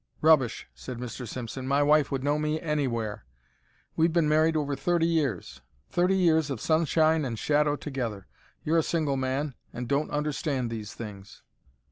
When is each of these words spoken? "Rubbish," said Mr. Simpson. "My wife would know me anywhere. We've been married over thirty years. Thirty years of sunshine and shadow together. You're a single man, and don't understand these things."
"Rubbish," 0.19 0.67
said 0.73 0.97
Mr. 0.97 1.27
Simpson. 1.27 1.67
"My 1.67 1.83
wife 1.83 2.11
would 2.11 2.23
know 2.23 2.39
me 2.39 2.59
anywhere. 2.59 3.23
We've 3.95 4.11
been 4.11 4.27
married 4.27 4.57
over 4.57 4.75
thirty 4.75 5.05
years. 5.05 5.61
Thirty 5.91 6.17
years 6.17 6.49
of 6.49 6.59
sunshine 6.59 7.23
and 7.23 7.37
shadow 7.37 7.75
together. 7.75 8.25
You're 8.63 8.79
a 8.79 8.81
single 8.81 9.15
man, 9.15 9.53
and 9.71 9.87
don't 9.87 10.09
understand 10.09 10.71
these 10.71 10.95
things." 10.95 11.43